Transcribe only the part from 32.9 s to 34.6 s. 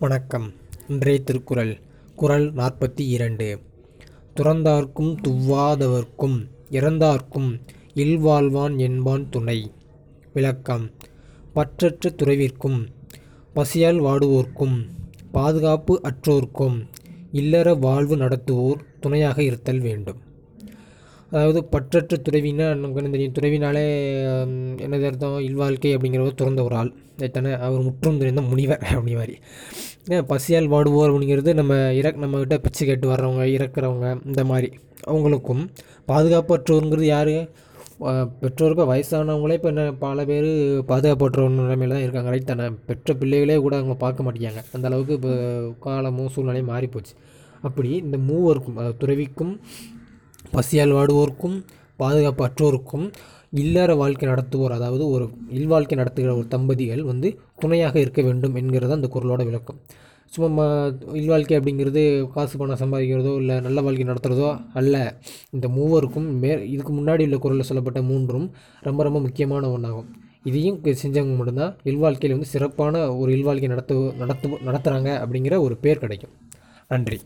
கேட்டு வர்றவங்க இறக்குறவங்க இந்த